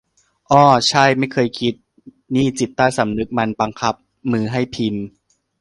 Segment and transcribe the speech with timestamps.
[0.47, 1.73] เอ้อ ใช่ ไม่เคยคิด
[2.35, 3.95] นี่จิตใต้สำนึกมันบังคับ
[4.31, 5.05] มือให้พิมพ์!